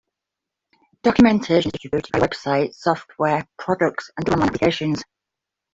Documentation 1.03 1.57
is 1.67 1.73
distributed 1.73 2.09
via 2.11 2.27
websites, 2.27 2.73
software 2.73 3.47
products, 3.59 4.09
and 4.17 4.25
other 4.27 4.33
on-line 4.41 4.49
applications. 4.49 5.03